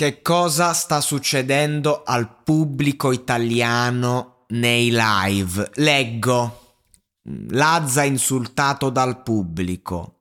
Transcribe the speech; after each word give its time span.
Che 0.00 0.22
cosa 0.22 0.72
sta 0.72 1.02
succedendo 1.02 2.04
al 2.06 2.42
pubblico 2.42 3.12
italiano 3.12 4.46
nei 4.48 4.88
live? 4.90 5.72
Leggo. 5.74 6.78
Lazza 7.50 8.04
insultato 8.04 8.88
dal 8.88 9.22
pubblico. 9.22 10.20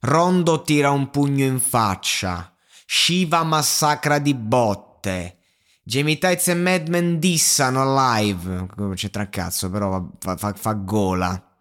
Rondo 0.00 0.62
tira 0.62 0.92
un 0.92 1.10
pugno 1.10 1.44
in 1.44 1.60
faccia. 1.60 2.56
Shiva 2.86 3.44
massacra 3.44 4.18
di 4.18 4.32
botte. 4.32 5.40
Jamie 5.82 6.16
Tights 6.16 6.48
e 6.48 6.54
Madman 6.54 7.18
dissano 7.18 7.94
live. 7.94 8.66
C'entra 8.94 9.24
un 9.24 9.28
cazzo, 9.28 9.68
però 9.68 10.08
fa, 10.18 10.38
fa, 10.38 10.54
fa 10.54 10.72
gola. 10.72 11.58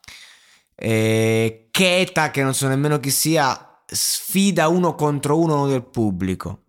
E 0.74 1.68
Keta, 1.70 2.32
che 2.32 2.44
non 2.44 2.54
so 2.54 2.70
nemmeno 2.70 2.98
chi 3.02 3.12
sia, 3.12 3.82
sfida 3.86 4.70
uno 4.70 4.96
contro 4.96 5.38
uno 5.38 5.68
del 5.68 5.84
pubblico. 5.84 6.62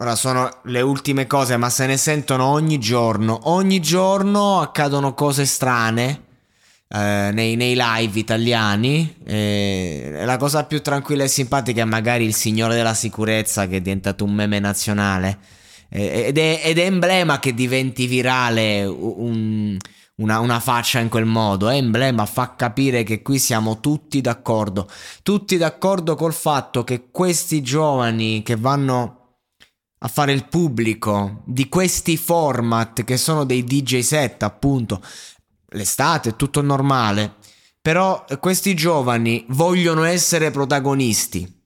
Ora 0.00 0.14
sono 0.14 0.48
le 0.66 0.80
ultime 0.80 1.26
cose, 1.26 1.56
ma 1.56 1.70
se 1.70 1.84
ne 1.86 1.96
sentono 1.96 2.44
ogni 2.44 2.78
giorno. 2.78 3.40
Ogni 3.50 3.80
giorno 3.80 4.60
accadono 4.60 5.12
cose 5.12 5.44
strane 5.44 6.22
eh, 6.86 7.30
nei, 7.32 7.56
nei, 7.56 7.74
live 7.76 8.16
italiani. 8.16 9.16
Eh, 9.24 10.22
la 10.24 10.36
cosa 10.36 10.66
più 10.66 10.82
tranquilla 10.82 11.24
e 11.24 11.28
simpatica 11.28 11.82
è 11.82 11.84
magari 11.84 12.24
il 12.24 12.34
signore 12.34 12.76
della 12.76 12.94
sicurezza 12.94 13.66
che 13.66 13.78
è 13.78 13.80
diventato 13.80 14.22
un 14.22 14.34
meme 14.34 14.60
nazionale. 14.60 15.40
Eh, 15.88 16.26
ed, 16.26 16.38
è, 16.38 16.60
ed, 16.62 16.78
è, 16.78 16.84
emblema 16.84 17.40
che 17.40 17.52
diventi 17.52 18.06
virale 18.06 18.84
un, 18.84 19.76
una, 20.14 20.38
una, 20.38 20.60
faccia 20.60 21.00
in 21.00 21.08
quel 21.08 21.24
modo. 21.24 21.68
È 21.68 21.74
emblema, 21.74 22.24
fa 22.24 22.54
capire 22.54 23.02
che 23.02 23.20
qui 23.20 23.40
siamo 23.40 23.80
tutti 23.80 24.20
d'accordo. 24.20 24.88
Tutti 25.24 25.56
d'accordo 25.56 26.14
col 26.14 26.32
fatto 26.32 26.84
che 26.84 27.08
questi 27.10 27.62
giovani 27.62 28.44
che 28.44 28.54
vanno 28.54 29.17
a 29.98 30.08
fare 30.08 30.32
il 30.32 30.46
pubblico 30.46 31.42
di 31.44 31.68
questi 31.68 32.16
format 32.16 33.02
che 33.04 33.16
sono 33.16 33.44
dei 33.44 33.64
DJ 33.64 34.00
set, 34.00 34.42
appunto. 34.42 35.02
L'estate 35.70 36.30
è 36.30 36.36
tutto 36.36 36.62
normale, 36.62 37.34
però 37.82 38.24
questi 38.40 38.74
giovani 38.74 39.44
vogliono 39.48 40.04
essere 40.04 40.50
protagonisti. 40.50 41.56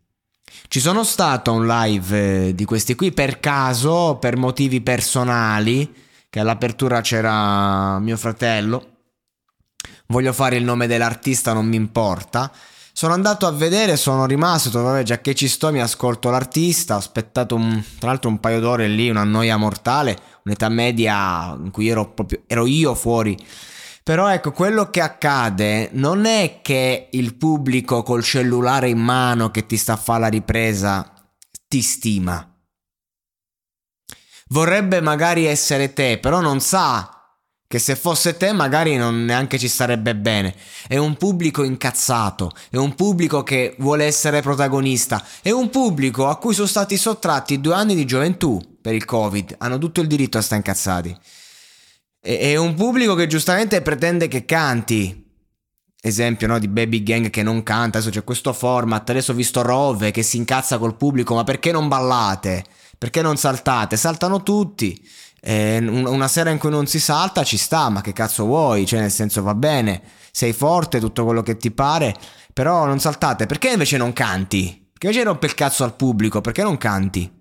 Ci 0.68 0.80
sono 0.80 1.04
stato 1.04 1.52
un 1.52 1.66
live 1.66 2.48
eh, 2.48 2.54
di 2.54 2.64
questi 2.64 2.94
qui 2.94 3.12
per 3.12 3.40
caso, 3.40 4.16
per 4.18 4.36
motivi 4.36 4.80
personali, 4.80 5.92
che 6.30 6.40
all'apertura 6.40 7.02
c'era 7.02 7.98
mio 7.98 8.16
fratello. 8.16 8.88
Voglio 10.06 10.32
fare 10.32 10.56
il 10.56 10.64
nome 10.64 10.86
dell'artista, 10.86 11.52
non 11.52 11.66
mi 11.66 11.76
importa. 11.76 12.50
Sono 12.94 13.14
andato 13.14 13.46
a 13.46 13.52
vedere, 13.52 13.96
sono 13.96 14.26
rimasto, 14.26 14.82
vabbè, 14.82 15.02
già 15.02 15.20
che 15.20 15.34
ci 15.34 15.48
sto, 15.48 15.72
mi 15.72 15.80
ascolto 15.80 16.28
l'artista, 16.28 16.94
ho 16.94 16.98
aspettato 16.98 17.54
un, 17.54 17.82
tra 17.98 18.10
l'altro 18.10 18.28
un 18.28 18.38
paio 18.38 18.60
d'ore 18.60 18.86
lì, 18.86 19.08
una 19.08 19.24
noia 19.24 19.56
mortale, 19.56 20.18
un'età 20.44 20.68
media 20.68 21.56
in 21.58 21.70
cui 21.70 21.88
ero 21.88 22.12
proprio, 22.12 22.42
ero 22.46 22.66
io 22.66 22.94
fuori. 22.94 23.36
Però 24.02 24.28
ecco, 24.28 24.52
quello 24.52 24.90
che 24.90 25.00
accade 25.00 25.88
non 25.92 26.26
è 26.26 26.60
che 26.60 27.08
il 27.12 27.34
pubblico 27.36 28.02
col 28.02 28.22
cellulare 28.22 28.90
in 28.90 28.98
mano 28.98 29.50
che 29.50 29.64
ti 29.64 29.76
sta 29.76 29.94
a 29.94 29.96
fare 29.96 30.20
la 30.20 30.28
ripresa 30.28 31.12
ti 31.68 31.80
stima. 31.80 32.46
Vorrebbe 34.48 35.00
magari 35.00 35.46
essere 35.46 35.94
te, 35.94 36.18
però 36.18 36.40
non 36.40 36.60
sa 36.60 37.21
che 37.72 37.78
se 37.78 37.96
fosse 37.96 38.36
te 38.36 38.52
magari 38.52 38.96
non 38.96 39.24
neanche 39.24 39.58
ci 39.58 39.66
starebbe 39.66 40.14
bene. 40.14 40.54
È 40.86 40.98
un 40.98 41.16
pubblico 41.16 41.62
incazzato, 41.62 42.52
è 42.68 42.76
un 42.76 42.94
pubblico 42.94 43.42
che 43.42 43.76
vuole 43.78 44.04
essere 44.04 44.42
protagonista, 44.42 45.24
è 45.40 45.48
un 45.52 45.70
pubblico 45.70 46.28
a 46.28 46.36
cui 46.36 46.52
sono 46.52 46.66
stati 46.66 46.98
sottratti 46.98 47.62
due 47.62 47.72
anni 47.72 47.94
di 47.94 48.04
gioventù 48.04 48.60
per 48.78 48.92
il 48.92 49.06
Covid, 49.06 49.54
hanno 49.56 49.78
tutto 49.78 50.02
il 50.02 50.06
diritto 50.06 50.36
a 50.36 50.42
stare 50.42 50.56
incazzati. 50.56 51.16
È 52.20 52.56
un 52.56 52.74
pubblico 52.74 53.14
che 53.14 53.26
giustamente 53.26 53.80
pretende 53.80 54.28
che 54.28 54.44
canti. 54.44 55.30
Esempio 55.98 56.48
no, 56.48 56.58
di 56.58 56.68
Baby 56.68 57.02
Gang 57.02 57.30
che 57.30 57.42
non 57.42 57.62
canta, 57.62 57.96
adesso 57.96 58.12
c'è 58.12 58.22
questo 58.22 58.52
format, 58.52 59.08
adesso 59.08 59.32
ho 59.32 59.34
visto 59.34 59.62
Rove 59.62 60.10
che 60.10 60.22
si 60.22 60.36
incazza 60.36 60.76
col 60.76 60.96
pubblico, 60.96 61.34
ma 61.34 61.44
perché 61.44 61.72
non 61.72 61.88
ballate? 61.88 62.66
Perché 62.98 63.22
non 63.22 63.38
saltate? 63.38 63.96
Saltano 63.96 64.42
tutti. 64.42 65.02
Eh, 65.44 65.78
una 65.78 66.28
sera 66.28 66.50
in 66.50 66.58
cui 66.58 66.70
non 66.70 66.86
si 66.86 67.00
salta 67.00 67.42
ci 67.42 67.56
sta, 67.56 67.88
ma 67.88 68.00
che 68.00 68.12
cazzo 68.12 68.44
vuoi? 68.44 68.86
Cioè, 68.86 69.00
nel 69.00 69.10
senso 69.10 69.42
va 69.42 69.54
bene, 69.54 70.00
sei 70.30 70.52
forte, 70.52 71.00
tutto 71.00 71.24
quello 71.24 71.42
che 71.42 71.56
ti 71.56 71.72
pare, 71.72 72.14
però 72.52 72.86
non 72.86 73.00
saltate. 73.00 73.46
Perché 73.46 73.70
invece 73.70 73.96
non 73.96 74.12
canti? 74.12 74.88
Perché 74.92 75.08
invece 75.08 75.24
rompe 75.24 75.46
il 75.46 75.54
cazzo 75.54 75.82
al 75.82 75.96
pubblico? 75.96 76.40
Perché 76.40 76.62
non 76.62 76.78
canti? 76.78 77.40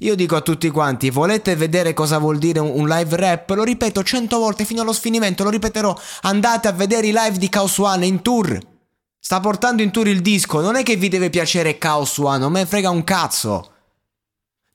Io 0.00 0.14
dico 0.16 0.36
a 0.36 0.40
tutti 0.40 0.68
quanti, 0.70 1.10
volete 1.10 1.54
vedere 1.54 1.92
cosa 1.92 2.18
vuol 2.18 2.38
dire 2.38 2.58
un 2.58 2.88
live 2.88 3.16
rap? 3.16 3.50
Lo 3.50 3.62
ripeto 3.62 4.02
cento 4.02 4.38
volte 4.38 4.64
fino 4.64 4.82
allo 4.82 4.92
sfinimento, 4.92 5.44
lo 5.44 5.50
ripeterò. 5.50 5.96
Andate 6.22 6.66
a 6.66 6.72
vedere 6.72 7.06
i 7.06 7.12
live 7.12 7.38
di 7.38 7.48
Chaos 7.48 7.78
One 7.78 8.04
in 8.04 8.22
tour. 8.22 8.58
Sta 9.20 9.38
portando 9.38 9.82
in 9.82 9.92
tour 9.92 10.08
il 10.08 10.22
disco, 10.22 10.60
non 10.60 10.76
è 10.76 10.82
che 10.82 10.96
vi 10.96 11.08
deve 11.08 11.30
piacere 11.30 11.78
Chaos 11.78 12.18
One, 12.18 12.38
non 12.38 12.52
me 12.52 12.66
frega 12.66 12.90
un 12.90 13.04
cazzo. 13.04 13.74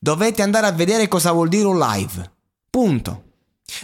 Dovete 0.04 0.42
andare 0.42 0.66
a 0.66 0.72
vedere 0.72 1.06
cosa 1.06 1.30
vuol 1.30 1.48
dire 1.48 1.64
un 1.64 1.78
live. 1.78 2.28
Punto. 2.68 3.22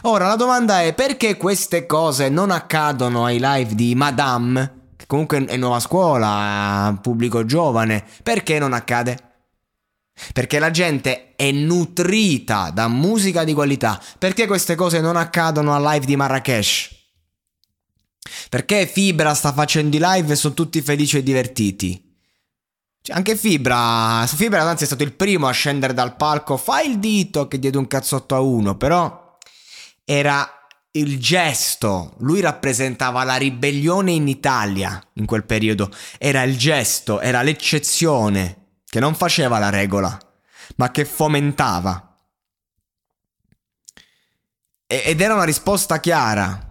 Ora 0.02 0.26
la 0.26 0.34
domanda 0.34 0.82
è 0.82 0.92
perché 0.92 1.36
queste 1.36 1.86
cose 1.86 2.28
non 2.28 2.50
accadono 2.50 3.24
ai 3.24 3.38
live 3.40 3.76
di 3.76 3.94
Madame, 3.94 4.88
che 4.96 5.06
comunque 5.06 5.44
è 5.44 5.56
nuova 5.56 5.78
scuola, 5.78 6.98
pubblico 7.00 7.44
giovane, 7.44 8.04
perché 8.24 8.58
non 8.58 8.72
accade? 8.72 9.16
Perché 10.32 10.58
la 10.58 10.72
gente 10.72 11.36
è 11.36 11.52
nutrita 11.52 12.70
da 12.74 12.88
musica 12.88 13.44
di 13.44 13.54
qualità. 13.54 14.02
Perché 14.18 14.48
queste 14.48 14.74
cose 14.74 15.00
non 15.00 15.14
accadono 15.14 15.72
al 15.72 15.84
live 15.84 16.04
di 16.04 16.16
Marrakesh? 16.16 16.96
Perché 18.48 18.88
Fibra 18.88 19.34
sta 19.34 19.52
facendo 19.52 19.94
i 19.94 20.00
live 20.02 20.32
e 20.32 20.36
sono 20.36 20.54
tutti 20.54 20.82
felici 20.82 21.18
e 21.18 21.22
divertiti? 21.22 22.07
Cioè, 23.08 23.16
anche 23.16 23.36
Fibra, 23.36 24.26
Fibra 24.26 24.60
anzi 24.64 24.82
è 24.82 24.86
stato 24.86 25.02
il 25.02 25.14
primo 25.14 25.48
a 25.48 25.52
scendere 25.52 25.94
dal 25.94 26.14
palco, 26.16 26.58
fai 26.58 26.90
il 26.90 26.98
dito 26.98 27.48
che 27.48 27.58
diede 27.58 27.78
un 27.78 27.86
cazzotto 27.86 28.34
a 28.34 28.40
uno, 28.40 28.76
però 28.76 29.38
era 30.04 30.46
il 30.90 31.18
gesto, 31.18 32.16
lui 32.18 32.42
rappresentava 32.42 33.24
la 33.24 33.36
ribellione 33.36 34.12
in 34.12 34.28
Italia 34.28 35.02
in 35.14 35.24
quel 35.24 35.44
periodo, 35.44 35.90
era 36.18 36.42
il 36.42 36.58
gesto, 36.58 37.20
era 37.20 37.40
l'eccezione 37.40 38.80
che 38.84 39.00
non 39.00 39.14
faceva 39.14 39.58
la 39.58 39.70
regola, 39.70 40.18
ma 40.76 40.90
che 40.90 41.06
fomentava. 41.06 42.14
Ed 44.86 45.18
era 45.18 45.32
una 45.32 45.44
risposta 45.44 45.98
chiara 45.98 46.67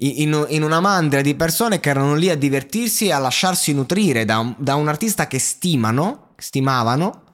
in, 0.00 0.46
in, 0.48 0.62
una 0.62 0.80
mandria 0.80 1.20
di 1.20 1.34
persone 1.34 1.80
che 1.80 1.90
erano 1.90 2.14
lì 2.14 2.30
a 2.30 2.36
divertirsi 2.36 3.06
e 3.06 3.12
a 3.12 3.18
lasciarsi 3.18 3.72
nutrire 3.72 4.24
da 4.24 4.38
un, 4.38 4.54
da 4.58 4.74
un 4.74 4.88
artista 4.88 5.26
che 5.26 5.38
stimano, 5.38 6.28
stimavano 6.36 7.24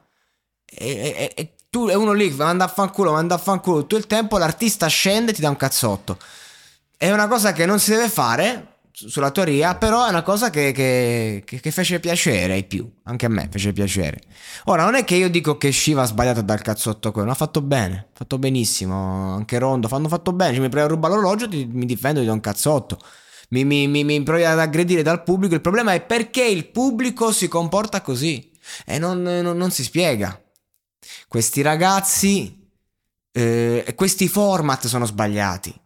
e, 0.65 1.33
e, 1.35 1.55
tu 1.71 1.89
è 1.89 1.95
uno 1.95 2.13
lì 2.13 2.29
che 2.29 2.43
manda 2.43 2.65
a 2.65 2.69
fanculo, 2.69 3.13
manda 3.13 3.35
a 3.35 3.39
fanculo 3.39 3.81
tutto 3.81 3.97
il 3.97 4.07
tempo, 4.07 4.39
l'artista 4.39 4.87
scende 4.87 5.31
e 5.31 5.35
ti 5.35 5.41
dà 5.41 5.49
un 5.49 5.57
cazzotto. 5.57 6.19
È 6.97 7.11
una 7.13 7.29
cosa 7.29 7.53
che 7.53 7.67
non 7.67 7.79
si 7.79 7.91
deve 7.91 8.09
fare 8.09 8.76
sulla 8.97 9.31
teoria, 9.31 9.77
però 9.77 10.07
è 10.07 10.09
una 10.09 10.23
cosa 10.23 10.49
che, 10.49 10.73
che, 10.73 11.43
che, 11.45 11.61
che, 11.61 11.71
fece 11.71 12.01
piacere 12.01 12.55
ai 12.55 12.65
più, 12.65 12.91
anche 13.05 13.27
a 13.27 13.29
me 13.29 13.47
fece 13.51 13.75
piacere. 13.75 14.21
Ora, 14.65 14.85
non 14.85 14.95
è 14.95 15.05
che 15.05 15.17
io 15.17 15.29
dico 15.29 15.59
che 15.59 15.71
Shiva 15.71 16.03
ha 16.03 16.07
sbagliato 16.07 16.41
dal 16.41 16.63
cazzotto 16.63 17.13
quello, 17.13 17.31
ha 17.31 17.35
fatto 17.35 17.61
bene, 17.61 18.07
ha 18.11 18.17
fatto 18.17 18.39
benissimo, 18.39 19.35
anche 19.35 19.59
Rondo, 19.59 19.87
hanno 19.91 20.09
fatto 20.09 20.33
bene, 20.33 20.55
cioè, 20.55 20.63
mi 20.63 20.71
provi 20.71 20.87
a 20.87 20.89
rubare 20.89 21.15
l'orologio, 21.15 21.47
ti, 21.47 21.67
mi 21.71 21.85
difendo, 21.85 22.21
ti 22.21 22.27
do 22.27 22.33
un 22.33 22.41
cazzotto. 22.41 22.99
Mi, 23.51 23.65
mi, 23.65 23.87
mi, 23.87 24.03
mi 24.03 24.23
provi 24.23 24.45
ad 24.45 24.59
aggredire 24.59 25.03
dal 25.03 25.23
pubblico, 25.23 25.55
il 25.55 25.61
problema 25.61 25.93
è 25.93 26.01
perché 26.01 26.45
il 26.45 26.67
pubblico 26.71 27.33
si 27.33 27.49
comporta 27.49 28.01
così 28.01 28.51
e 28.87 28.99
non, 28.99 29.21
non, 29.21 29.59
non 29.59 29.71
si 29.71 29.83
spiega. 29.83 30.41
Questi 31.29 31.61
ragazzi 31.61 32.67
eh, 33.31 33.93
questi 33.95 34.27
format 34.27 34.87
sono 34.87 35.05
sbagliati. 35.05 35.85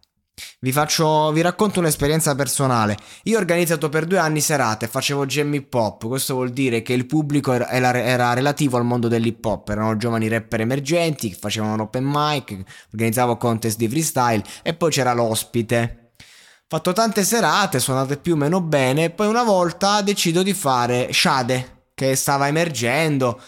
Vi, 0.59 0.71
faccio, 0.71 1.31
vi 1.31 1.41
racconto 1.41 1.79
un'esperienza 1.79 2.35
personale. 2.35 2.97
Io 3.23 3.37
ho 3.37 3.39
organizzato 3.39 3.89
per 3.89 4.05
due 4.05 4.17
anni 4.17 4.41
serate, 4.41 4.87
facevo 4.87 5.25
jam 5.25 5.53
hip 5.53 5.73
hop. 5.73 6.07
Questo 6.07 6.35
vuol 6.35 6.51
dire 6.51 6.81
che 6.81 6.93
il 6.93 7.05
pubblico 7.05 7.53
era, 7.53 7.69
era, 7.69 8.33
relativo 8.33 8.77
al 8.77 8.85
mondo 8.85 9.07
dell'hip 9.07 9.43
hop. 9.43 9.69
Erano 9.69 9.97
giovani 9.97 10.27
rapper 10.27 10.61
emergenti 10.61 11.29
che 11.29 11.37
facevano 11.39 11.83
open 11.83 12.03
mic, 12.05 12.63
organizzavo 12.93 13.37
contest 13.37 13.77
di 13.77 13.87
freestyle 13.89 14.43
e 14.61 14.73
poi 14.73 14.91
c'era 14.91 15.13
l'ospite. 15.13 16.13
Fatto 16.67 16.93
tante 16.93 17.23
serate, 17.23 17.79
suonate 17.79 18.17
più 18.17 18.33
o 18.33 18.37
meno 18.37 18.61
bene. 18.61 19.09
Poi 19.09 19.27
una 19.27 19.43
volta 19.43 20.01
decido 20.01 20.41
di 20.41 20.53
fare 20.53 21.09
Shade, 21.11 21.85
che 21.93 22.15
stava 22.15 22.47
emergendo. 22.47 23.41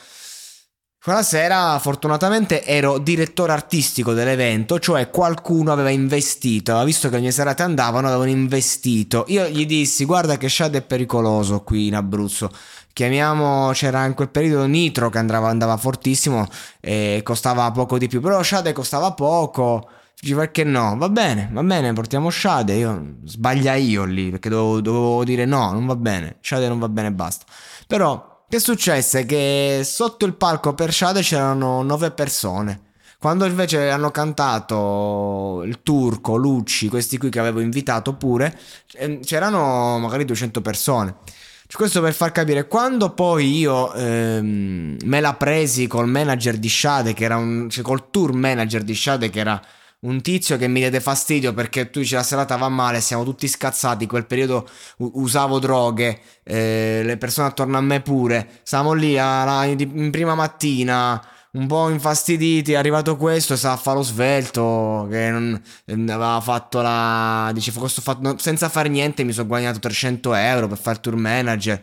Quella 1.03 1.21
sera 1.21 1.77
fortunatamente 1.79 2.63
ero 2.63 2.97
direttore 2.97 3.51
artistico 3.51 4.13
dell'evento, 4.13 4.79
cioè 4.79 5.09
qualcuno 5.09 5.73
aveva 5.73 5.89
investito, 5.89 6.71
aveva 6.71 6.85
visto 6.85 7.09
che 7.09 7.15
le 7.15 7.21
mie 7.23 7.31
serate 7.31 7.61
andavano, 7.61 8.07
avevano 8.07 8.29
investito. 8.29 9.25
Io 9.27 9.45
gli 9.49 9.65
dissi 9.65 10.05
guarda 10.05 10.37
che 10.37 10.47
Shad 10.47 10.75
è 10.75 10.81
pericoloso 10.81 11.59
qui 11.59 11.87
in 11.87 11.95
Abruzzo, 11.95 12.49
chiamiamo, 12.93 13.71
c'era 13.73 14.05
in 14.05 14.13
quel 14.13 14.29
periodo 14.29 14.65
Nitro 14.65 15.09
che 15.09 15.17
andava, 15.17 15.49
andava 15.49 15.75
fortissimo 15.75 16.47
e 16.79 17.19
costava 17.21 17.69
poco 17.71 17.97
di 17.97 18.07
più, 18.07 18.21
però 18.21 18.41
Shade 18.41 18.71
costava 18.71 19.11
poco. 19.11 19.89
Perché 20.25 20.63
no? 20.63 20.95
Va 20.95 21.09
bene, 21.09 21.49
va 21.51 21.63
bene, 21.63 21.91
portiamo 21.91 22.29
Shade. 22.29 22.75
Io 22.75 23.15
sbagliai 23.25 23.89
io 23.89 24.05
lì 24.05 24.29
perché 24.29 24.47
dovevo, 24.47 24.79
dovevo 24.79 25.23
dire 25.25 25.43
no, 25.43 25.69
non 25.73 25.85
va 25.85 25.97
bene. 25.97 26.37
Shade 26.39 26.69
non 26.69 26.79
va 26.79 26.87
bene, 26.87 27.11
basta. 27.11 27.43
Però 27.87 28.32
che 28.53 28.59
successe? 28.59 29.25
Che 29.25 29.81
sotto 29.83 30.27
il 30.27 30.35
palco 30.35 30.75
per 30.75 30.93
Shade 30.93 31.21
c'erano 31.21 31.81
nove 31.81 32.11
persone. 32.11 32.91
Quando 33.17 33.45
invece 33.45 33.89
hanno 33.89 34.11
cantato 34.11 35.63
il 35.65 35.81
turco, 35.81 36.35
Lucci, 36.35 36.87
questi 36.87 37.17
qui 37.17 37.31
che 37.31 37.39
avevo 37.39 37.61
invitato 37.61 38.13
pure, 38.13 38.55
ehm, 38.91 39.21
c'erano 39.21 39.97
magari 39.97 40.23
200 40.25 40.61
persone. 40.61 41.15
Questo 41.71 41.99
per 41.99 42.13
far 42.13 42.31
capire, 42.31 42.67
quando 42.67 43.09
poi 43.15 43.57
io 43.57 43.91
ehm, 43.91 44.97
me 45.03 45.19
la 45.19 45.33
presi 45.33 45.87
col 45.87 46.07
manager 46.07 46.57
di 46.57 46.69
Shade, 46.69 47.13
che 47.13 47.23
era 47.23 47.37
un, 47.37 47.67
cioè 47.71 47.83
col 47.83 48.11
tour 48.11 48.33
manager 48.33 48.83
di 48.83 48.93
Shade, 48.93 49.31
che 49.31 49.39
era 49.39 49.59
un 50.03 50.21
tizio 50.21 50.57
che 50.57 50.67
mi 50.67 50.79
diede 50.79 50.99
fastidio 50.99 51.53
perché 51.53 51.89
tu 51.89 51.99
dici 51.99 52.15
la 52.15 52.23
serata 52.23 52.55
va 52.55 52.69
male, 52.69 53.01
siamo 53.01 53.23
tutti 53.23 53.47
scazzati, 53.47 54.07
quel 54.07 54.25
periodo 54.25 54.67
usavo 54.97 55.59
droghe, 55.59 56.19
eh, 56.43 57.01
le 57.03 57.17
persone 57.17 57.47
attorno 57.47 57.77
a 57.77 57.81
me 57.81 58.01
pure, 58.01 58.59
stavamo 58.63 58.93
lì 58.93 59.17
alla, 59.17 59.65
in 59.65 60.09
prima 60.11 60.35
mattina, 60.35 61.21
un 61.53 61.67
po' 61.67 61.89
infastiditi, 61.89 62.73
è 62.73 62.75
arrivato 62.75 63.15
questo, 63.15 63.55
sa 63.55 63.77
fa 63.77 63.93
lo 63.93 64.01
svelto, 64.01 65.07
che 65.09 65.29
non, 65.29 65.61
aveva 65.85 66.41
fatto 66.41 66.81
la... 66.81 67.51
dice, 67.53 67.71
fatto, 67.71 68.37
senza 68.39 68.69
fare 68.69 68.89
niente 68.89 69.23
mi 69.23 69.31
sono 69.31 69.47
guadagnato 69.47 69.79
300 69.79 70.33
euro 70.33 70.67
per 70.67 70.77
fare 70.77 70.95
il 70.97 71.01
tour 71.01 71.15
manager. 71.15 71.81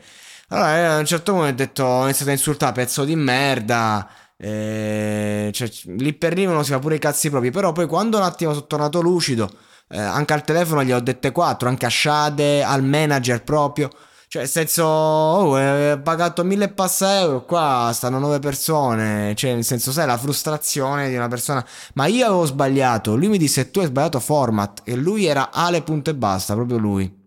Allora 0.49 0.76
eh, 0.76 0.84
a 0.84 0.99
un 0.99 1.06
certo 1.06 1.32
punto 1.32 1.46
ho 1.49 1.52
detto, 1.52 1.84
ho 1.84 2.05
iniziato 2.05 2.31
a 2.31 2.34
insultare, 2.34 2.72
pezzo 2.72 3.05
di 3.05 3.14
merda, 3.14 4.08
eh, 4.42 5.50
cioè, 5.52 5.70
lì 5.98 6.14
per 6.14 6.32
lì 6.34 6.46
uno 6.46 6.62
si 6.62 6.72
fa 6.72 6.78
pure 6.78 6.94
i 6.94 6.98
cazzi 6.98 7.28
propri. 7.28 7.50
Però 7.50 7.72
poi 7.72 7.87
quando 7.87 8.16
un 8.16 8.22
attimo 8.22 8.52
sono 8.52 8.66
tornato 8.66 9.00
lucido, 9.00 9.50
eh, 9.88 9.98
anche 9.98 10.32
al 10.32 10.44
telefono 10.44 10.82
gli 10.82 10.92
ho 10.92 11.00
dette 11.00 11.31
quattro, 11.32 11.69
anche 11.69 11.87
a 11.87 11.90
Shade, 11.90 12.62
al 12.64 12.82
manager 12.82 13.42
proprio. 13.44 13.90
Cioè, 14.28 14.42
nel 14.42 14.50
senso, 14.50 14.84
oh, 14.84 15.56
hai 15.56 16.00
pagato 16.00 16.44
mille 16.44 16.66
e 16.66 16.69
passa 16.69 17.19
euro, 17.20 17.44
qua 17.44 17.90
stanno 17.92 18.19
nove 18.19 18.38
persone. 18.38 19.34
Cioè, 19.34 19.54
nel 19.54 19.64
senso, 19.64 19.92
sai, 19.92 20.06
la 20.06 20.16
frustrazione 20.16 21.08
di 21.08 21.16
una 21.16 21.28
persona. 21.28 21.64
Ma 21.94 22.06
io 22.06 22.25
avevo 22.26 22.46
sbagliato. 22.46 23.16
Lui 23.16 23.28
mi 23.28 23.38
disse, 23.38 23.70
tu 23.70 23.81
hai 23.81 23.86
sbagliato 23.86 24.20
format. 24.20 24.82
E 24.84 24.94
lui 24.96 25.26
era 25.26 25.50
Ale 25.52 25.82
punto 25.82 26.10
e 26.10 26.14
basta, 26.14 26.54
proprio 26.54 26.78
lui 26.78 27.19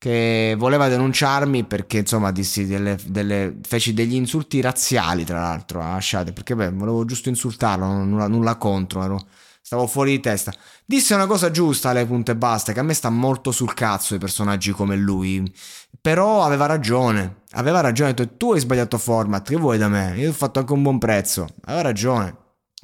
che 0.00 0.54
voleva 0.56 0.88
denunciarmi 0.88 1.64
perché 1.64 1.98
insomma 1.98 2.32
dissi 2.32 2.64
delle, 2.64 2.96
delle, 3.04 3.58
feci 3.60 3.92
degli 3.92 4.14
insulti 4.14 4.62
razziali 4.62 5.26
tra 5.26 5.40
l'altro 5.42 5.82
a 5.82 6.00
Shade 6.00 6.32
perché 6.32 6.54
beh 6.54 6.70
volevo 6.70 7.04
giusto 7.04 7.28
insultarlo 7.28 7.84
nulla, 7.84 8.26
nulla 8.26 8.56
contro 8.56 9.04
ero, 9.04 9.20
stavo 9.60 9.86
fuori 9.86 10.12
di 10.12 10.20
testa. 10.20 10.54
Disse 10.86 11.12
una 11.12 11.26
cosa 11.26 11.50
giusta 11.50 11.90
alle 11.90 12.06
punte 12.06 12.34
basta 12.34 12.72
che 12.72 12.80
a 12.80 12.82
me 12.82 12.94
sta 12.94 13.10
molto 13.10 13.52
sul 13.52 13.74
cazzo 13.74 14.14
i 14.14 14.18
personaggi 14.18 14.70
come 14.70 14.96
lui 14.96 15.52
però 16.00 16.44
aveva 16.44 16.64
ragione 16.64 17.42
aveva 17.50 17.82
ragione 17.82 18.14
tu 18.14 18.54
hai 18.54 18.60
sbagliato 18.60 18.96
format 18.96 19.46
che 19.46 19.56
vuoi 19.56 19.76
da 19.76 19.88
me? 19.88 20.14
Io 20.16 20.30
ho 20.30 20.32
fatto 20.32 20.60
anche 20.60 20.72
un 20.72 20.82
buon 20.82 20.96
prezzo. 20.96 21.46
Aveva 21.66 21.82
ragione 21.82 22.34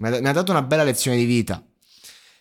mi 0.01 0.09
ha, 0.09 0.21
mi 0.21 0.29
ha 0.29 0.33
dato 0.33 0.51
una 0.51 0.61
bella 0.61 0.85
lezione 0.85 1.17
di 1.17 1.25
vita. 1.25 1.65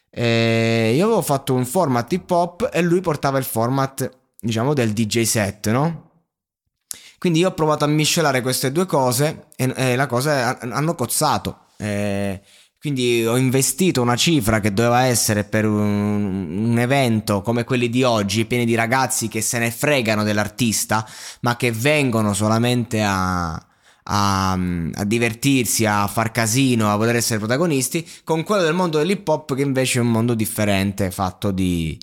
E 0.09 0.93
io 0.93 1.05
avevo 1.05 1.21
fatto 1.21 1.53
un 1.53 1.65
format 1.65 2.11
hip 2.11 2.29
hop 2.29 2.69
e 2.73 2.81
lui 2.81 2.99
portava 2.99 3.37
il 3.37 3.45
format 3.45 4.23
diciamo, 4.45 4.73
del 4.73 4.93
DJ 4.93 5.23
set, 5.23 5.69
no? 5.71 6.11
Quindi 7.17 7.39
io 7.39 7.49
ho 7.49 7.53
provato 7.53 7.83
a 7.83 7.87
miscelare 7.87 8.41
queste 8.41 8.71
due 8.71 8.85
cose 8.85 9.47
e, 9.55 9.73
e 9.75 9.95
la 9.95 10.05
cosa 10.05 10.59
è, 10.59 10.67
hanno 10.69 10.95
cozzato. 10.95 11.65
Eh, 11.77 12.39
quindi 12.79 13.25
ho 13.25 13.35
investito 13.35 14.01
una 14.01 14.15
cifra 14.15 14.59
che 14.59 14.71
doveva 14.71 15.05
essere 15.05 15.43
per 15.43 15.65
un, 15.65 16.69
un, 16.69 16.77
evento 16.77 17.41
come 17.41 17.63
quelli 17.63 17.89
di 17.89 18.03
oggi, 18.03 18.45
pieni 18.45 18.63
di 18.63 18.75
ragazzi 18.75 19.27
che 19.27 19.41
se 19.41 19.57
ne 19.57 19.71
fregano 19.71 20.23
dell'artista, 20.23 21.03
ma 21.41 21.55
che 21.55 21.71
vengono 21.71 22.33
solamente 22.35 23.01
a, 23.01 23.59
a, 24.07 24.51
a 24.51 25.03
divertirsi, 25.03 25.85
a 25.85 26.07
far 26.07 26.31
casino, 26.31 26.91
a 26.91 26.95
voler 26.95 27.15
essere 27.15 27.39
protagonisti, 27.39 28.07
con 28.23 28.43
quello 28.43 28.63
del 28.63 28.73
mondo 28.73 28.97
dell'hip 28.97 29.27
hop 29.27 29.55
che 29.55 29.61
invece 29.61 29.99
è 29.99 30.01
un 30.01 30.11
mondo 30.11 30.33
differente, 30.33 31.11
fatto 31.11 31.51
di 31.51 31.97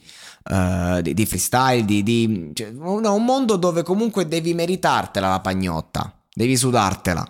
uh, 0.50 1.00
di, 1.00 1.14
di, 1.14 1.26
freestyle, 1.26 1.84
di, 1.84 2.02
di 2.02 2.50
cioè, 2.54 2.70
no, 2.70 3.14
un 3.14 3.24
mondo 3.24 3.56
dove 3.56 3.82
comunque 3.82 4.26
devi 4.26 4.54
meritartela 4.54 5.28
la 5.28 5.40
pagnotta, 5.40 6.12
devi 6.32 6.56
sudartela. 6.56 7.24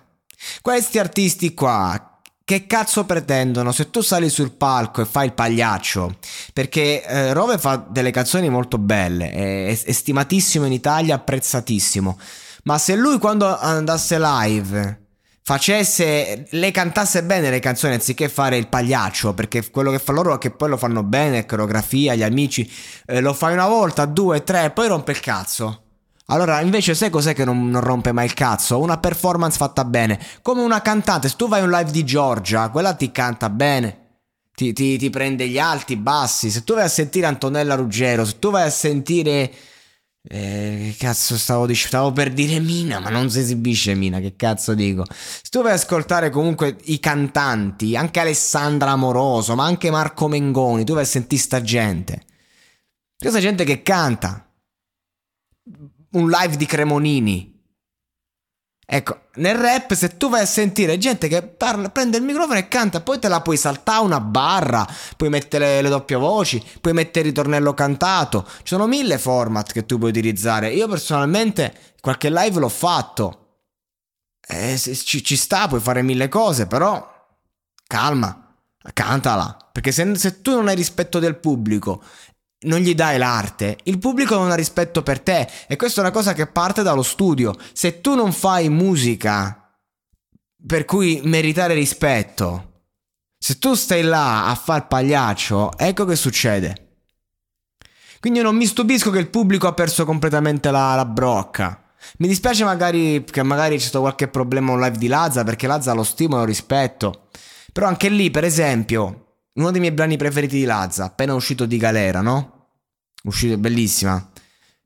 Questi 0.60 0.98
artisti 0.98 1.54
qua, 1.54 2.18
che 2.44 2.66
cazzo 2.66 3.04
pretendono 3.04 3.72
se 3.72 3.90
tu 3.90 4.00
sali 4.00 4.28
sul 4.28 4.52
palco 4.52 5.02
e 5.02 5.04
fai 5.04 5.26
il 5.26 5.32
pagliaccio? 5.32 6.16
Perché 6.52 7.04
eh, 7.04 7.32
Rove 7.32 7.58
fa 7.58 7.76
delle 7.76 8.10
canzoni 8.10 8.48
molto 8.48 8.78
belle, 8.78 9.30
è, 9.30 9.66
è 9.68 9.92
stimatissimo 9.92 10.64
in 10.64 10.72
Italia, 10.72 11.14
apprezzatissimo. 11.14 12.18
Ma 12.64 12.78
se 12.78 12.94
lui 12.94 13.18
quando 13.18 13.58
andasse 13.58 14.18
live 14.18 15.00
facesse, 15.44 16.46
le 16.48 16.70
cantasse 16.70 17.24
bene 17.24 17.50
le 17.50 17.58
canzoni 17.58 17.94
anziché 17.94 18.28
fare 18.28 18.56
il 18.56 18.68
pagliaccio, 18.68 19.34
perché 19.34 19.68
quello 19.70 19.90
che 19.90 19.98
fa 19.98 20.12
loro 20.12 20.34
è 20.34 20.38
che 20.38 20.50
poi 20.50 20.68
lo 20.68 20.76
fanno 20.76 21.02
bene, 21.02 21.46
coreografia, 21.46 22.14
gli 22.14 22.22
amici, 22.22 22.70
eh, 23.06 23.20
lo 23.20 23.32
fai 23.32 23.52
una 23.52 23.66
volta, 23.66 24.06
due, 24.06 24.44
tre, 24.44 24.70
poi 24.70 24.88
rompe 24.88 25.12
il 25.12 25.20
cazzo. 25.20 25.82
Allora, 26.26 26.60
invece, 26.60 26.94
sai 26.94 27.10
cos'è 27.10 27.34
che 27.34 27.44
non, 27.44 27.68
non, 27.68 27.82
rompe 27.82 28.12
mai 28.12 28.24
il 28.24 28.34
cazzo? 28.34 28.78
Una 28.78 28.98
performance 28.98 29.56
fatta 29.56 29.84
bene. 29.84 30.18
Come 30.40 30.62
una 30.62 30.80
cantante, 30.80 31.28
se 31.28 31.36
tu 31.36 31.48
vai 31.48 31.60
a 31.60 31.64
un 31.64 31.70
live 31.70 31.90
di 31.90 32.04
Giorgia, 32.04 32.70
quella 32.70 32.94
ti 32.94 33.10
canta 33.10 33.50
bene. 33.50 33.98
Ti, 34.54 34.72
ti, 34.72 34.96
ti 34.96 35.10
prende 35.10 35.48
gli 35.48 35.58
alti, 35.58 35.96
bassi. 35.96 36.50
Se 36.50 36.62
tu 36.64 36.74
vai 36.74 36.84
a 36.84 36.88
sentire 36.88 37.26
Antonella 37.26 37.74
Ruggero, 37.74 38.24
se 38.24 38.38
tu 38.38 38.50
vai 38.50 38.62
a 38.66 38.70
sentire 38.70 39.52
eh, 40.24 40.90
che 40.90 40.94
cazzo 40.98 41.36
stavo, 41.36 41.66
dic- 41.66 41.86
stavo 41.86 42.12
per 42.12 42.32
dire 42.32 42.60
Mina, 42.60 43.00
ma 43.00 43.10
non 43.10 43.28
si 43.30 43.40
esibisce 43.40 43.94
Mina, 43.94 44.20
che 44.20 44.36
cazzo 44.36 44.74
dico? 44.74 45.04
Se 45.10 45.48
tu 45.50 45.62
vai 45.62 45.72
ad 45.72 45.78
ascoltare 45.78 46.30
comunque 46.30 46.76
i 46.84 47.00
cantanti, 47.00 47.96
anche 47.96 48.20
Alessandra 48.20 48.90
Amoroso, 48.90 49.54
ma 49.54 49.64
anche 49.64 49.90
Marco 49.90 50.28
Mengoni, 50.28 50.84
tu 50.84 50.94
vai 50.94 51.02
a 51.02 51.06
sentire 51.06 51.40
sta 51.42 51.60
gente. 51.60 52.22
Questa 53.18 53.40
gente 53.40 53.64
che 53.64 53.82
canta. 53.82 54.46
Un 56.12 56.28
live 56.28 56.56
di 56.56 56.66
Cremonini. 56.66 57.51
Ecco, 58.94 59.20
nel 59.36 59.54
rap 59.54 59.94
se 59.94 60.18
tu 60.18 60.28
vai 60.28 60.42
a 60.42 60.46
sentire 60.46 60.98
gente 60.98 61.26
che 61.26 61.40
parla, 61.40 61.88
prende 61.88 62.18
il 62.18 62.24
microfono 62.24 62.58
e 62.58 62.68
canta, 62.68 63.00
poi 63.00 63.18
te 63.18 63.26
la 63.28 63.40
puoi 63.40 63.56
saltare 63.56 64.04
una 64.04 64.20
barra, 64.20 64.86
puoi 65.16 65.30
mettere 65.30 65.80
le, 65.80 65.88
doppie 65.88 66.16
voci, 66.16 66.62
puoi 66.78 66.92
mettere 66.92 67.20
il 67.20 67.32
ritornello 67.32 67.72
cantato, 67.72 68.46
ci 68.58 68.64
sono 68.74 68.86
mille 68.86 69.16
format 69.16 69.72
che 69.72 69.86
tu 69.86 69.96
puoi 69.96 70.10
utilizzare. 70.10 70.74
Io 70.74 70.86
personalmente 70.88 71.94
qualche 72.02 72.28
live 72.28 72.60
l'ho 72.60 72.68
fatto. 72.68 73.60
eh, 74.46 74.76
ci, 74.76 75.24
ci, 75.24 75.36
sta, 75.36 75.68
puoi 75.68 75.80
fare 75.80 76.02
mille 76.02 76.28
cose, 76.28 76.66
però 76.66 77.02
calma, 77.86 78.54
cantala. 78.92 79.70
Perché 79.72 79.90
se, 79.90 80.18
se 80.18 80.42
tu 80.42 80.50
non 80.50 80.68
hai 80.68 80.74
rispetto 80.74 81.18
del 81.18 81.36
pubblico, 81.36 82.02
non 82.62 82.80
gli 82.80 82.94
dai 82.94 83.18
l'arte, 83.18 83.78
il 83.84 83.98
pubblico 83.98 84.36
non 84.36 84.50
ha 84.50 84.54
rispetto 84.54 85.02
per 85.02 85.20
te. 85.20 85.48
E 85.66 85.76
questa 85.76 86.00
è 86.00 86.04
una 86.04 86.12
cosa 86.12 86.32
che 86.32 86.46
parte 86.46 86.82
dallo 86.82 87.02
studio. 87.02 87.54
Se 87.72 88.00
tu 88.00 88.14
non 88.14 88.32
fai 88.32 88.68
musica 88.68 89.70
per 90.64 90.84
cui 90.84 91.20
meritare 91.24 91.74
rispetto, 91.74 92.70
se 93.38 93.58
tu 93.58 93.74
stai 93.74 94.02
là 94.02 94.48
a 94.48 94.54
far 94.54 94.86
pagliaccio, 94.86 95.76
ecco 95.76 96.04
che 96.04 96.16
succede. 96.16 96.82
Quindi 98.20 98.38
io 98.38 98.44
non 98.44 98.56
mi 98.56 98.66
stupisco 98.66 99.10
che 99.10 99.18
il 99.18 99.30
pubblico 99.30 99.66
ha 99.66 99.72
perso 99.72 100.04
completamente 100.04 100.70
la, 100.70 100.94
la 100.94 101.04
brocca. 101.04 101.82
Mi 102.18 102.28
dispiace 102.28 102.62
magari 102.62 103.24
che 103.24 103.42
magari 103.42 103.76
c'è 103.76 103.82
stato 103.82 104.00
qualche 104.00 104.28
problema 104.28 104.72
un 104.72 104.80
live 104.80 104.96
di 104.96 105.08
Lazza 105.08 105.42
perché 105.42 105.66
Lazza 105.66 105.92
lo 105.92 106.04
stimo 106.04 106.36
e 106.36 106.38
lo 106.38 106.44
rispetto. 106.44 107.28
Però 107.72 107.86
anche 107.86 108.08
lì, 108.08 108.30
per 108.30 108.44
esempio, 108.44 109.31
uno 109.54 109.70
dei 109.70 109.80
miei 109.80 109.92
brani 109.92 110.16
preferiti 110.16 110.56
di 110.56 110.64
Lazza, 110.64 111.04
appena 111.04 111.34
uscito 111.34 111.66
di 111.66 111.76
galera, 111.76 112.20
no? 112.20 112.68
Uscito, 113.24 113.58
bellissima. 113.58 114.30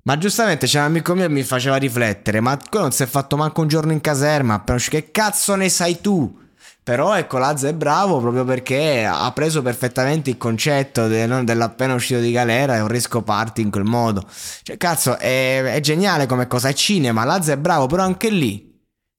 Ma 0.02 0.18
giustamente 0.18 0.66
c'era 0.66 0.85
un 0.85 0.90
amico 0.90 1.14
mio 1.14 1.26
che 1.26 1.32
mi 1.32 1.42
faceva 1.42 1.76
riflettere, 1.76 2.40
ma 2.40 2.56
quello 2.56 2.85
non 2.87 2.92
si 2.92 3.02
è 3.02 3.06
fatto 3.06 3.37
manco 3.37 3.61
un 3.61 3.68
giorno 3.68 3.92
in 3.92 4.00
caserma, 4.00 4.54
appena 4.54 4.78
che 4.78 5.11
cazzo 5.11 5.54
ne 5.56 5.68
sai 5.68 6.00
tu? 6.00 6.44
Però 6.82 7.16
ecco, 7.16 7.38
Lazza 7.38 7.66
è 7.66 7.75
bravo 7.75 8.20
proprio 8.20 8.44
perché 8.44 9.04
ha 9.04 9.30
preso 9.32 9.62
perfettamente 9.62 10.30
il 10.30 10.37
concetto 10.37 11.08
de, 11.08 11.26
no, 11.26 11.42
dell'appena 11.42 11.94
uscito 11.94 12.20
di 12.20 12.30
galera 12.30 12.76
e 12.76 12.80
un 12.80 12.87
riscoparti 12.87 13.61
in 13.61 13.70
quel 13.70 13.82
modo. 13.85 14.25
Cioè, 14.62 14.76
cazzo, 14.76 15.18
è, 15.18 15.62
è 15.62 15.80
geniale 15.80 16.26
come 16.26 16.46
cosa, 16.46 16.68
è 16.68 16.73
cinema, 16.73 17.25
Lazza 17.25 17.52
è 17.52 17.56
bravo, 17.56 17.87
però 17.87 18.04
anche 18.04 18.30
lì. 18.30 18.73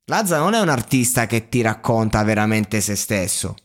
Lazza 0.05 0.37
non 0.37 0.53
è 0.53 0.61
un 0.61 0.69
artista 0.69 1.25
che 1.25 1.49
ti 1.49 1.61
racconta 1.61 2.23
veramente 2.23 2.79
se 2.79 2.95
stesso. 2.95 3.55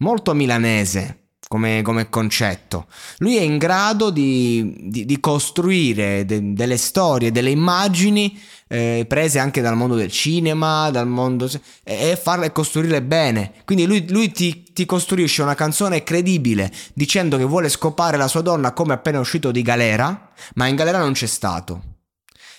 Molto 0.00 0.34
milanese 0.34 1.25
come, 1.48 1.82
come, 1.82 2.08
concetto. 2.08 2.86
Lui 3.18 3.36
è 3.36 3.42
in 3.42 3.58
grado 3.58 4.10
di, 4.10 4.74
di, 4.80 5.04
di 5.04 5.20
costruire 5.20 6.24
de, 6.24 6.54
delle 6.54 6.76
storie, 6.76 7.30
delle 7.30 7.50
immagini 7.50 8.38
eh, 8.68 9.04
prese 9.08 9.38
anche 9.38 9.60
dal 9.60 9.76
mondo 9.76 9.94
del 9.94 10.10
cinema, 10.10 10.90
dal 10.90 11.06
mondo 11.06 11.48
e, 11.84 12.10
e 12.10 12.16
farle 12.16 12.52
costruire 12.52 13.00
bene. 13.02 13.52
Quindi 13.64 13.86
lui, 13.86 14.08
lui 14.10 14.32
ti, 14.32 14.64
ti, 14.72 14.84
costruisce 14.84 15.42
una 15.42 15.54
canzone 15.54 16.02
credibile 16.02 16.72
dicendo 16.94 17.36
che 17.36 17.44
vuole 17.44 17.68
scopare 17.68 18.16
la 18.16 18.28
sua 18.28 18.40
donna 18.40 18.72
come 18.72 18.94
appena 18.94 19.20
uscito 19.20 19.52
di 19.52 19.62
galera, 19.62 20.32
ma 20.54 20.66
in 20.66 20.76
galera 20.76 20.98
non 20.98 21.12
c'è 21.12 21.26
stato. 21.26 21.94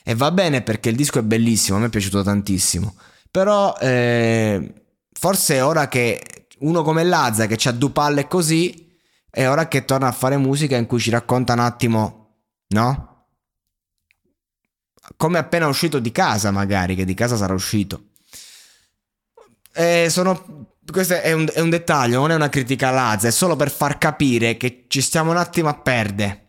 E 0.03 0.15
va 0.15 0.31
bene 0.31 0.61
perché 0.61 0.87
il 0.89 0.95
disco 0.95 1.19
è 1.19 1.23
bellissimo, 1.23 1.75
a 1.75 1.81
me 1.81 1.87
è 1.87 1.89
piaciuto 1.89 2.23
tantissimo. 2.23 2.95
Però 3.29 3.75
eh, 3.81 4.73
forse 5.11 5.55
è 5.55 5.63
ora 5.65 5.89
che 5.89 6.46
uno 6.59 6.81
come 6.83 7.03
Lazza 7.03 7.45
che 7.45 7.55
c'ha 7.57 7.71
due 7.71 7.91
palle 7.91 8.27
così, 8.27 8.97
è 9.29 9.47
ora 9.47 9.67
che 9.67 9.85
torna 9.85 10.07
a 10.07 10.11
fare 10.11 10.37
musica 10.37 10.77
in 10.77 10.85
cui 10.85 10.99
ci 10.99 11.09
racconta 11.09 11.53
un 11.53 11.59
attimo, 11.59 12.37
no? 12.69 13.25
Come 15.15 15.37
appena 15.37 15.67
uscito 15.67 15.99
di 15.99 16.11
casa, 16.11 16.51
magari, 16.51 16.95
che 16.95 17.05
di 17.05 17.13
casa 17.13 17.35
sarà 17.37 17.53
uscito. 17.53 18.09
E 19.73 20.07
sono, 20.09 20.75
questo 20.91 21.21
è 21.21 21.31
un, 21.33 21.47
è 21.53 21.59
un 21.59 21.69
dettaglio, 21.69 22.19
non 22.19 22.31
è 22.31 22.35
una 22.35 22.49
critica 22.49 22.89
a 22.89 22.91
Lazza, 22.91 23.27
è 23.27 23.31
solo 23.31 23.55
per 23.55 23.71
far 23.71 23.97
capire 23.97 24.57
che 24.57 24.85
ci 24.87 25.01
stiamo 25.01 25.31
un 25.31 25.37
attimo 25.37 25.69
a 25.69 25.75
perdere. 25.75 26.45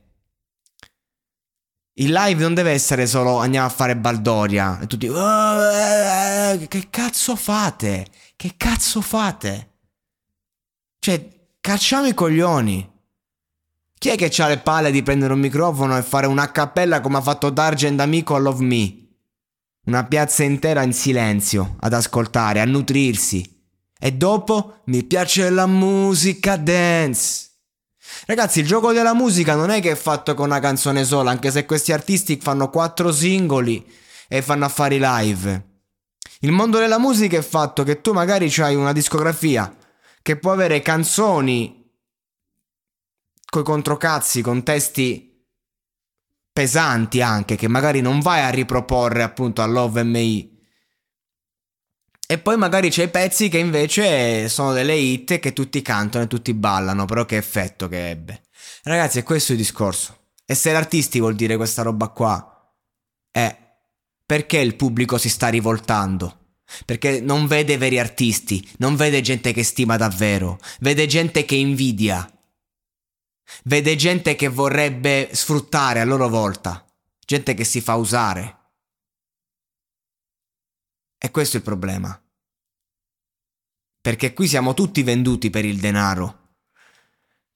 Il 1.99 2.13
live 2.13 2.41
non 2.41 2.55
deve 2.55 2.71
essere 2.71 3.09
solo 3.09 3.39
andiamo 3.39 3.67
a 3.67 3.71
fare 3.71 3.97
Baldoria 3.97 4.79
e 4.79 4.87
tutti 4.87 5.09
oh, 5.09 5.63
eh, 5.73 6.53
eh, 6.53 6.69
che 6.69 6.87
cazzo 6.91 7.35
fate? 7.35 8.07
Che 8.37 8.55
cazzo 8.57 9.01
fate? 9.01 9.68
Cioè, 11.09 11.27
cacciamo 11.63 12.07
i 12.07 12.13
coglioni. 12.13 12.87
Chi 13.97 14.11
è 14.11 14.15
che 14.15 14.31
ha 14.43 14.47
le 14.47 14.59
palle 14.59 14.91
di 14.91 15.03
prendere 15.03 15.33
un 15.33 15.41
microfono 15.41 15.97
e 15.97 16.03
fare 16.03 16.27
una 16.27 16.51
cappella 16.53 17.01
come 17.01 17.17
ha 17.17 17.23
fatto 17.23 17.49
Dargen 17.49 17.99
Amico 17.99 18.35
a 18.35 18.39
Love 18.39 18.63
Me? 18.63 18.95
Una 19.87 20.05
piazza 20.05 20.43
intera 20.43 20.83
in 20.83 20.93
silenzio, 20.93 21.77
ad 21.81 21.95
ascoltare, 21.95 22.61
a 22.61 22.67
nutrirsi. 22.67 23.59
E 23.99 24.13
dopo 24.13 24.83
mi 24.89 25.03
piace 25.03 25.49
la 25.49 25.65
musica 25.65 26.59
dance. 26.59 27.53
Ragazzi, 28.27 28.61
il 28.61 28.67
gioco 28.67 28.93
della 28.93 29.15
musica 29.15 29.55
non 29.55 29.71
è 29.71 29.81
che 29.81 29.93
è 29.93 29.97
fatto 29.97 30.35
con 30.35 30.45
una 30.45 30.61
canzone 30.61 31.07
sola, 31.07 31.31
anche 31.31 31.51
se 31.51 31.65
questi 31.65 31.91
artisti 31.91 32.39
fanno 32.39 32.69
quattro 32.69 33.13
singoli 33.13 33.83
e 34.29 34.43
fanno 34.43 34.67
affari 34.67 34.99
live. 35.01 35.69
Il 36.41 36.53
mondo 36.53 36.79
della 36.79 36.99
musica 36.99 37.39
è 37.39 37.43
fatto 37.43 37.83
che 37.83 38.03
tu 38.03 38.13
magari 38.13 38.53
hai 38.59 38.75
una 38.75 38.93
discografia 38.93 39.75
che 40.23 40.37
può 40.39 40.53
avere 40.53 40.81
canzoni 40.81 41.79
coi 43.51 43.63
controcazzi, 43.63 44.43
con 44.43 44.63
testi 44.63 45.47
pesanti 46.53 47.23
anche, 47.23 47.57
che 47.57 47.69
magari 47.69 48.01
non 48.01 48.21
vai 48.21 48.43
a 48.43 48.51
riproporre 48.51 49.23
appunto 49.23 49.63
a 49.63 49.67
Love 49.67 50.03
MI. 50.03 50.57
E 52.31 52.39
poi 52.39 52.57
magari 52.59 52.91
c'è 52.91 53.05
i 53.05 53.11
pezzi 53.11 53.49
che 53.49 53.59
invece 53.59 54.49
sono 54.49 54.73
delle 54.73 54.95
hit 54.95 55.39
che 55.39 55.55
tutti 55.55 55.81
cantano 55.81 56.25
e 56.25 56.29
tutti 56.29 56.53
ballano, 56.53 57.07
però 57.07 57.25
che 57.25 57.37
effetto 57.37 57.89
che 57.89 58.11
ebbe. 58.11 58.43
Ragazzi, 58.83 59.19
è 59.19 59.23
questo 59.23 59.53
il 59.53 59.59
discorso. 59.59 60.33
Essere 60.45 60.77
artisti 60.77 61.21
vuol 61.21 61.35
dire 61.35 61.57
questa 61.57 61.83
roba 61.83 62.09
qua. 62.09 62.75
È 63.31 63.67
perché 64.27 64.59
il 64.59 64.77
pubblico 64.77 65.17
si 65.17 65.31
sta 65.31 65.49
rivoltando? 65.49 66.38
Perché 66.85 67.21
non 67.21 67.47
vede 67.47 67.79
veri 67.79 67.99
artisti, 67.99 68.67
non 68.79 68.97
vede 68.97 69.21
gente 69.21 69.53
che 69.53 69.63
stima 69.63 69.97
davvero, 69.97 70.59
vede 70.81 71.07
gente 71.07 71.45
che 71.45 71.55
invidia. 71.55 72.31
Vede 73.65 73.97
gente 73.97 74.35
che 74.35 74.49
vorrebbe 74.49 75.31
sfruttare 75.33 76.01
a 76.01 76.05
loro 76.05 76.29
volta, 76.29 76.85
gente 77.25 77.55
che 77.55 77.65
si 77.65 77.81
fa 77.81 77.95
usare. 77.95 78.57
E 81.17 81.31
questo 81.31 81.57
è 81.57 81.59
il 81.61 81.65
problema. 81.65 82.23
Perché 84.01 84.33
qui 84.33 84.47
siamo 84.47 84.75
tutti 84.75 85.03
venduti 85.03 85.51
per 85.51 85.65
il 85.65 85.81
denaro. 85.81 86.55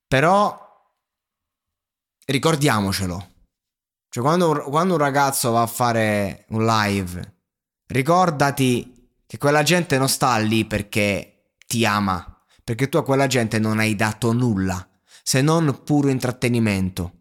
Però 0.07 0.61
ricordiamocelo. 2.27 3.31
Cioè 4.09 4.23
quando, 4.23 4.65
quando 4.65 4.95
un 4.95 4.99
ragazzo 4.99 5.53
va 5.53 5.63
a 5.63 5.67
fare 5.67 6.45
un 6.49 6.67
live, 6.67 7.37
ricordati 7.87 8.92
che 9.33 9.39
quella 9.39 9.63
gente 9.63 9.97
non 9.97 10.11
sta 10.11 10.37
lì 10.37 10.67
perché 10.67 11.55
ti 11.67 11.87
ama, 11.87 12.39
perché 12.63 12.91
tu 12.91 12.99
a 12.99 13.03
quella 13.03 13.27
gente 13.27 13.59
non 13.59 13.79
hai 13.79 13.97
dato 13.97 14.35
nulla, 14.35 14.87
se 15.23 15.41
non 15.41 15.85
puro 15.85 16.11
intrattenimento. 16.11 17.21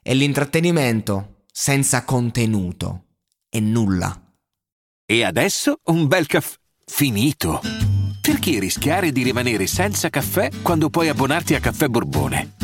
E 0.00 0.14
l'intrattenimento 0.14 1.46
senza 1.50 2.04
contenuto 2.04 3.06
è 3.48 3.58
nulla. 3.58 4.22
E 5.04 5.24
adesso 5.24 5.80
un 5.86 6.06
bel 6.06 6.28
caffè 6.28 6.54
finito. 6.86 7.60
Perché 8.20 8.60
rischiare 8.60 9.10
di 9.10 9.24
rimanere 9.24 9.66
senza 9.66 10.10
caffè 10.10 10.48
quando 10.62 10.90
puoi 10.90 11.08
abbonarti 11.08 11.56
a 11.56 11.60
Caffè 11.60 11.88
Borbone? 11.88 12.61